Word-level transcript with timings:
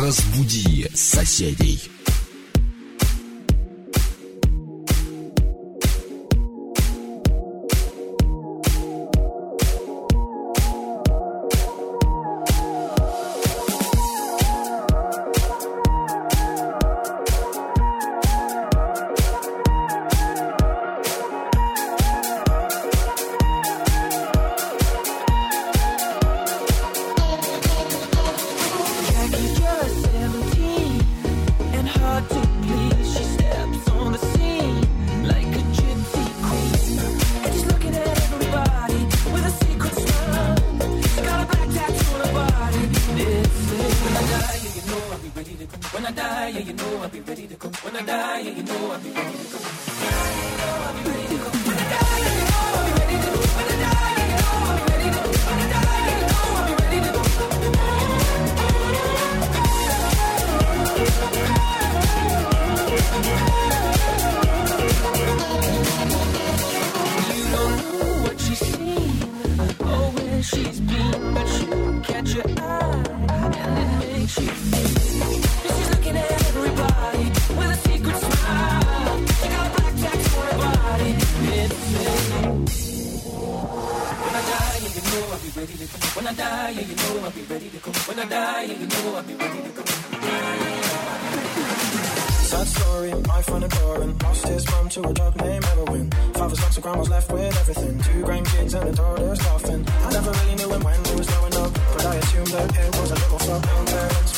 Разбуди 0.00 0.88
соседей. 0.94 1.97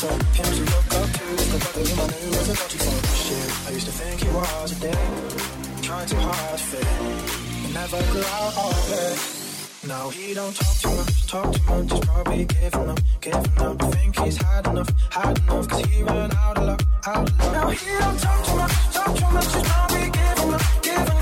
I 0.03 0.07
used 3.71 3.85
to 3.85 3.91
think 3.91 4.33
was 4.33 4.71
a 4.71 4.75
dick 4.81 4.97
Trying 5.83 6.07
hard 6.15 6.59
never 7.71 7.97
out 7.97 8.57
of 8.57 9.41
now 9.87 10.09
he 10.09 10.33
don't 10.33 10.55
talk 10.55 10.75
too 10.77 10.89
much, 10.89 11.27
talk 11.27 11.53
too 11.53 11.63
much. 11.63 11.91
He's 11.91 11.99
probably 12.01 12.45
giving 12.45 12.89
up, 12.89 12.99
giving 13.19 13.57
up. 13.57 13.83
I 13.83 13.89
think 13.89 14.19
he's 14.19 14.37
had 14.37 14.67
enough, 14.67 14.89
had 15.09 15.39
enough. 15.39 15.67
Cause 15.67 15.85
he 15.85 16.03
ran 16.03 16.31
out 16.35 16.57
of 16.57 16.65
luck, 16.65 16.83
out 17.07 17.29
of 17.29 17.39
luck. 17.39 17.53
Now 17.53 17.69
he 17.69 17.89
don't 17.99 18.19
talk 18.19 18.45
too 18.45 18.55
much, 18.55 18.93
talk 18.93 19.15
too 19.15 19.31
much. 19.31 19.53
He's 19.55 19.63
probably 19.63 20.09
giving 20.11 20.53
up, 20.53 20.61
giving 20.83 21.09
up. 21.09 21.20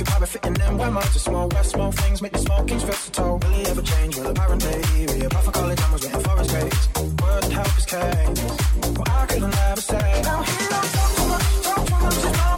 It. 0.00 0.08
Occupied 0.08 0.28
fitting 0.28 0.54
them 0.54 0.78
where 0.78 0.90
minds 0.90 1.16
are 1.16 1.18
small. 1.18 1.48
West 1.48 1.70
small 1.70 1.92
things 1.92 2.22
make 2.22 2.32
the 2.32 2.38
small 2.38 2.64
kings 2.64 2.82
versatile. 2.82 3.38
Will 3.38 3.50
he 3.50 3.66
ever 3.66 3.82
change? 3.82 4.16
Will 4.16 4.26
a 4.26 4.34
parent 4.34 4.62
baby? 4.62 5.24
Apart 5.24 5.44
for 5.44 5.50
college, 5.52 5.80
I 5.80 5.92
was 5.92 6.02
waiting 6.04 6.20
for 6.20 6.38
his 6.38 6.50
grades. 6.50 6.88
Word 7.22 7.44
help 7.44 7.68
his 7.68 7.86
case. 7.86 8.40
Well, 8.82 9.04
I 9.06 9.26
couldn't 9.26 9.56
ever 9.56 9.80
say. 9.80 10.22
Now 10.22 10.42
he 10.42 10.56
don't 10.68 10.92
talk 10.96 11.16
too 11.16 11.26
much, 11.28 11.62
talk 11.62 11.86
too 11.86 12.38
much. 12.40 12.55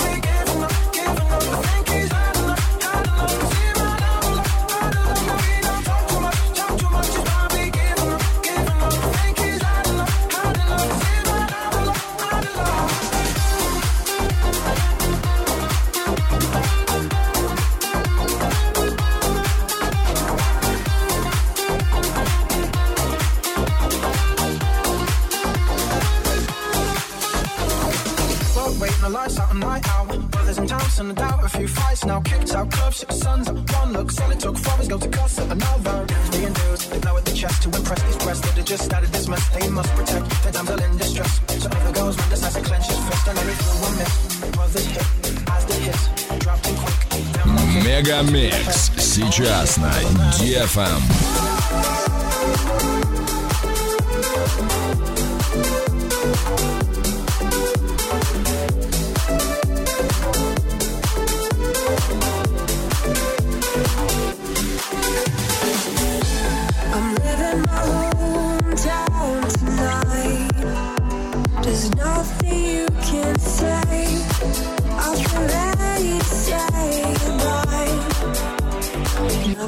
now. 32.08 32.22
Kicked 32.22 32.56
out 32.56 32.72
clubs, 32.72 32.98
shit 32.98 33.10
the 33.10 33.16
suns 33.16 33.48
up. 33.48 33.56
One 33.80 33.94
look, 33.94 34.12
solid 34.12 34.40
took 34.40 34.58
foreigners, 34.58 34.88
go 34.88 34.98
to 34.98 35.10
cuss 35.10 35.40
at 35.40 35.52
another. 35.52 36.06
Being 36.32 36.54
dudes, 36.54 36.90
they 36.90 37.00
blow 37.00 37.18
at 37.18 37.26
the 37.26 37.34
chest 37.34 37.64
to 37.64 37.70
impress 37.70 38.02
these 38.04 38.18
breasts. 38.18 38.42
That 38.46 38.56
they 38.56 38.64
just 38.64 38.84
started 38.84 39.12
dismiss. 39.12 39.48
They 39.50 39.70
must 39.70 39.92
protect 39.94 40.44
their 40.44 40.52
damsel 40.52 40.82
in 40.82 40.98
distress. 40.98 41.42
So 41.62 41.70
over 41.70 41.94
goes 41.94 42.18
man, 42.18 42.30
decides 42.30 42.56
to 42.56 42.62
clench 42.62 42.88
his 42.88 43.00
fist 43.08 43.28
and 43.28 43.38
let 43.38 43.48
it 43.48 43.58
through 43.62 43.82
one 43.86 43.96
miss. 43.98 44.14
Brothers 44.56 44.86
hit, 44.86 45.50
as 45.56 45.66
they 45.66 45.80
hit, 45.88 46.40
dropped 46.40 46.68
in 46.68 46.76
quick. 46.76 46.98
Them 47.34 47.56
ones 47.56 47.74
hit. 47.74 47.84
Мегамикс. 47.86 48.92
Сейчас 48.98 49.78
на 49.78 49.92
DFM. 50.40 51.37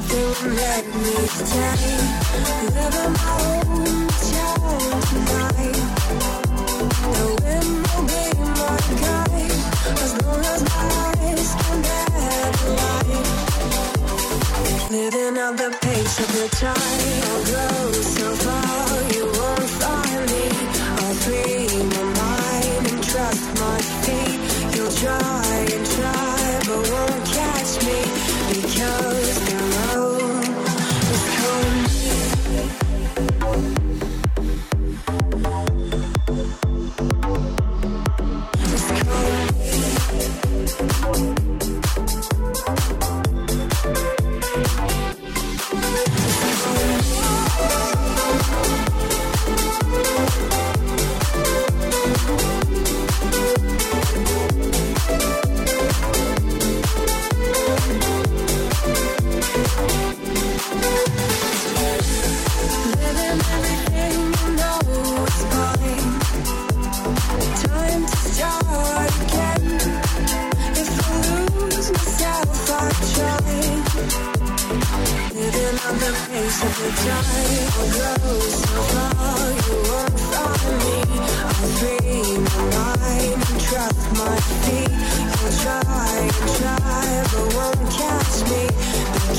Nothing 0.01 0.55
let 0.55 0.85
me 0.95 1.13
stay. 1.27 1.93
Living 2.73 3.13
my 3.13 3.29
hometown 3.69 5.01
tonight. 5.09 5.77
The 7.13 7.25
wind 7.43 7.71
will 7.85 8.03
be 8.09 8.25
my 8.41 8.77
guide 9.01 9.53
as 10.01 10.11
long 10.25 10.43
as 10.53 10.61
my 10.63 10.85
eyes 11.21 11.49
can 11.61 11.77
bear 11.85 12.45
the 12.57 12.69
light. 12.81 13.27
Living 14.89 15.35
at 15.37 15.53
the 15.57 15.69
pace 15.81 16.15
of 16.19 16.29
the 16.33 16.47
tide. 16.59 17.23
I'll 17.29 17.43
go 17.45 17.67
so 18.01 18.27
far, 18.43 18.89
you 19.13 19.25
won't 19.37 19.69
find 19.81 20.21
me. 20.31 20.45
I'll 20.97 21.15
free 21.23 21.69
my 21.93 22.03
mind 22.21 22.85
and 22.91 23.01
trust 23.03 23.45
my 23.59 23.79
feet. 24.03 24.39
You'll 24.75 24.91
try 24.91 25.55
and 25.75 25.90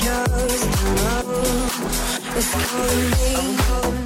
yours. 0.04 0.62
It's 2.34 2.50
calling 2.50 3.96
me. 3.96 4.01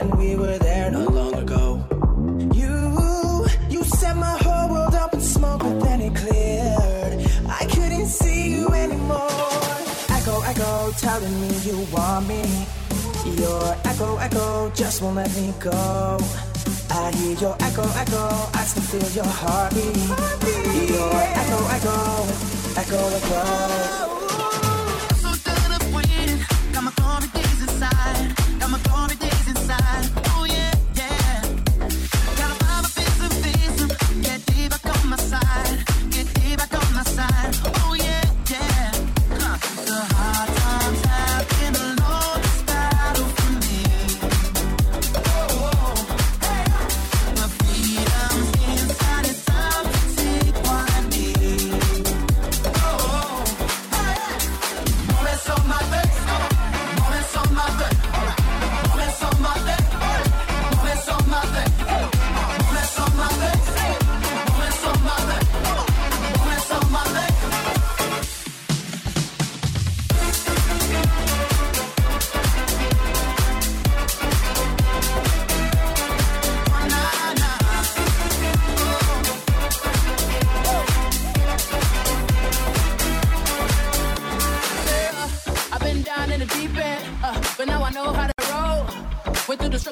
when 0.00 0.18
we 0.18 0.36
were 0.36 0.58
there 0.58 0.90
not 0.90 1.12
long 1.12 1.34
ago. 1.34 1.84
You, 2.54 3.46
you 3.68 3.82
set 3.84 4.16
my 4.16 4.36
whole 4.42 4.70
world 4.70 4.94
up 4.94 5.12
in 5.14 5.20
smoke, 5.20 5.60
but 5.60 5.80
then 5.80 6.00
it 6.00 6.14
cleared. 6.14 7.12
I 7.48 7.64
couldn't 7.66 8.06
see 8.06 8.50
you 8.54 8.68
anymore. 8.68 9.28
Echo, 10.10 10.40
echo, 10.42 10.92
telling 10.98 11.40
me 11.40 11.48
you 11.68 11.86
want 11.92 12.28
me. 12.28 12.42
Your 13.42 13.76
echo, 13.84 14.16
echo, 14.18 14.70
just 14.74 15.02
won't 15.02 15.16
let 15.16 15.34
me 15.36 15.52
go. 15.60 16.18
I 16.90 17.12
hear 17.16 17.36
your 17.36 17.56
echo, 17.60 17.84
echo, 18.02 18.24
I 18.54 18.62
still 18.70 18.82
feel 18.90 19.10
your 19.18 19.32
heartbeat. 19.40 19.96
heartbeat 19.96 20.90
your 20.90 21.12
echo, 21.42 21.58
echo, 21.76 21.96
echo, 22.80 23.00
echo. 23.18 23.42
So 25.22 25.28
done 25.44 25.72
up 25.76 25.84
winning, 25.94 26.38
got 26.72 26.84
my 26.84 26.92
glory 26.96 27.28
days 27.34 27.62
inside, 27.62 28.34
got 28.60 28.70
my 28.70 28.78
glory. 28.84 29.17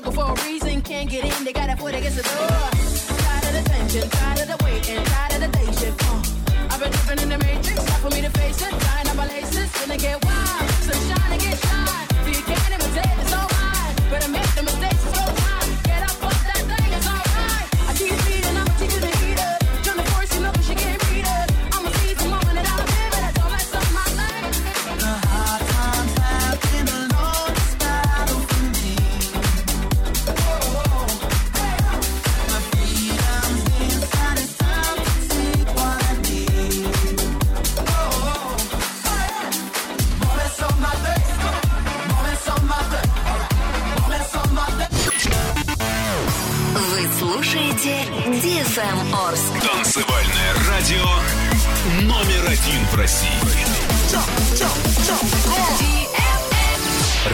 looking 0.06 0.24
for 0.24 0.32
a 0.32 0.44
reason, 0.44 0.82
can't 0.82 1.10
get 1.10 1.24
in, 1.24 1.44
they 1.44 1.52
got 1.52 1.66
to 1.66 1.76
put 1.76 1.94
against 1.94 2.16
the 2.16 2.22
door. 2.22 2.48
Tired 3.18 3.44
of 3.44 3.64
the 3.64 3.70
tension, 3.70 4.08
tired 4.10 4.40
of 4.40 4.48
the 4.48 4.64
waiting, 4.64 5.04
tired 5.04 5.34
of 5.34 5.40
the 5.40 5.48
day 5.58 5.66
shift. 5.72 6.00
Uh, 6.04 6.22
I've 6.70 6.80
been 6.80 6.92
living 6.92 7.18
in 7.22 7.28
the 7.28 7.38
matrix, 7.38 7.84
time 7.84 8.00
for 8.00 8.10
me 8.10 8.20
to 8.22 8.30
face 8.30 8.62
it, 8.62 8.70
tying 8.70 9.08
up 9.08 9.16
my 9.16 9.26
laces, 9.26 9.70
gonna 9.72 9.96
get 9.96 10.24
wild, 10.24 10.70
sunshine 10.86 11.32
and 11.32 11.40
get 11.40 11.58
shine. 11.58 12.06
If 12.22 12.36
you 12.36 12.42
can't 12.44 12.70
imitate, 12.74 13.18
it's 13.20 13.34
alright, 13.34 13.96
better 14.10 14.30
make 14.30 14.54
the 14.54 14.62
mistakes, 14.62 15.04
it's 15.06 15.16
no 15.18 15.26
time. 15.26 15.75
Слушаете 47.26 48.04
DFM 48.26 49.12
Орск. 49.26 49.52
Танцевальное 49.60 50.54
радио 50.68 51.04
номер 52.02 52.46
один 52.46 52.84
в 52.92 52.94
России. 52.94 53.28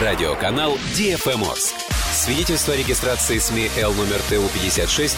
Радиоканал 0.01 0.77
DFM 0.97 1.47
Орск. 1.47 1.75
Свидетельство 2.11 2.73
о 2.73 2.77
регистрации 2.77 3.37
СМИ 3.37 3.69
Л 3.77 3.93
номер 3.93 4.19
ТУ 4.29 4.49
56 4.53 5.17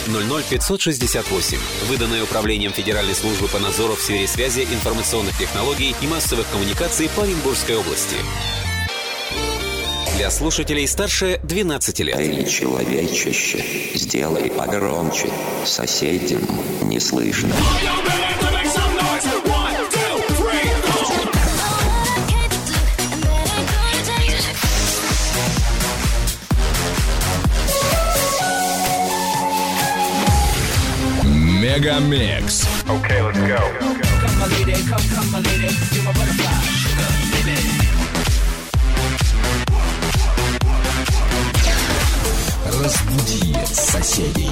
568, 0.50 1.58
выданное 1.88 2.24
Управлением 2.24 2.74
Федеральной 2.74 3.16
службы 3.16 3.48
по 3.48 3.60
надзору 3.60 3.96
в 3.96 4.02
сфере 4.02 4.28
связи, 4.28 4.62
информационных 4.62 5.38
технологий 5.38 5.96
и 6.02 6.08
массовых 6.08 6.50
коммуникаций 6.52 7.10
по 7.16 7.24
Оренбургской 7.24 7.78
области. 7.78 8.18
Для 10.18 10.32
слушателей 10.32 10.88
старше 10.88 11.40
12 11.44 12.00
лет. 12.00 12.16
Эй, 12.18 12.46
человечище, 12.46 13.64
сделай 13.96 14.50
погромче. 14.50 15.30
Соседям 15.66 16.42
не 16.84 17.00
слышно. 17.02 17.54
Мегамикс. 31.26 32.66
Okay, 32.88 33.22
let's 33.22 33.40
go. 33.40 33.60
Come, 34.22 34.40
my 34.40 34.48
lady, 34.48 34.74
come, 34.88 35.00
come, 35.14 35.32
my 35.32 35.40
lady. 35.40 35.76
You're 35.92 36.04
my 36.04 36.14
butterfly, 36.14 36.52
sugar, 36.82 37.25
Разбуди 42.86 43.56
соседей. 43.66 44.52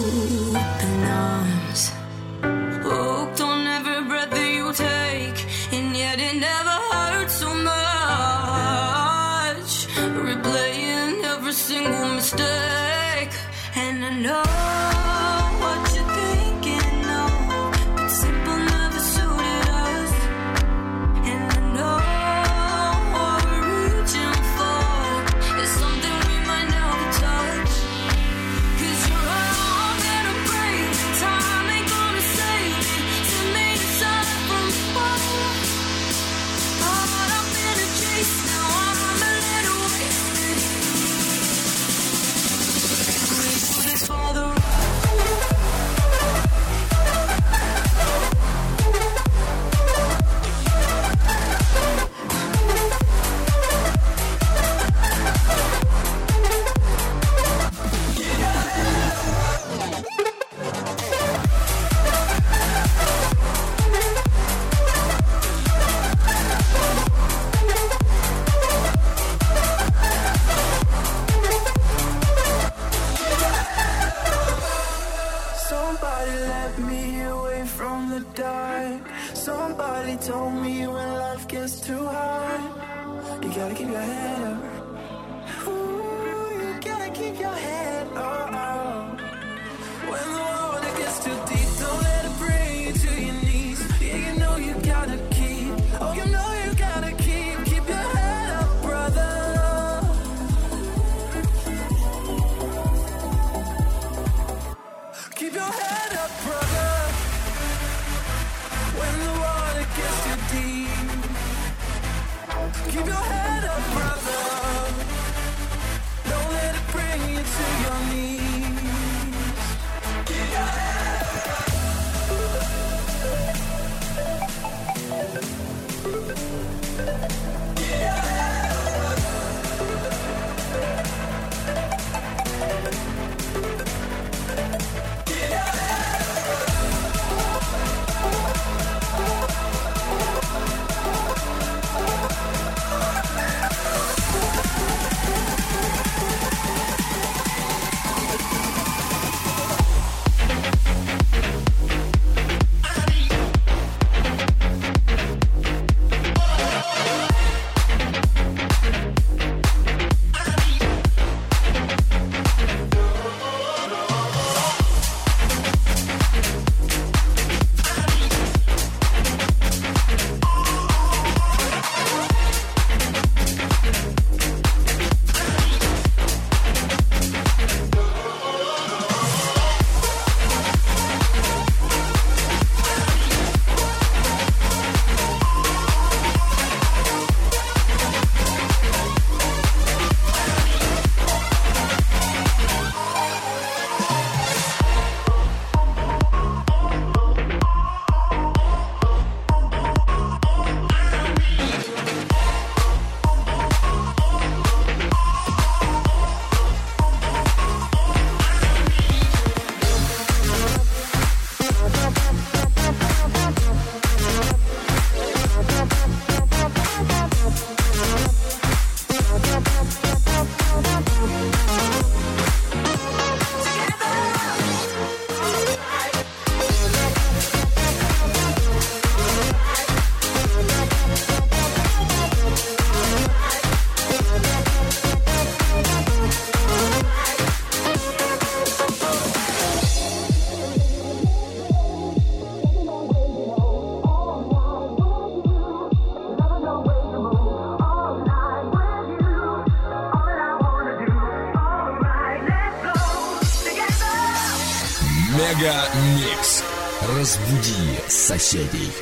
City. 258.51 259.00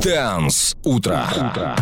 Dance 0.00 0.76
утро. 0.84 1.26
утро. 1.34 1.76